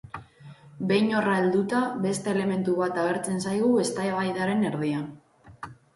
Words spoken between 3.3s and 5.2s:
zaigu eztabaidaren erdian.